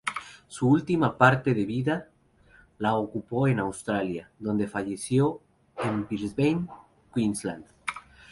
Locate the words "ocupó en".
2.95-3.59